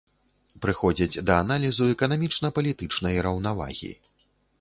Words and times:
Прыходзяць 0.63 1.19
да 1.29 1.33
аналізу 1.43 1.89
эканамічна-палітычнай 1.95 3.21
раўнавагі. 3.29 3.91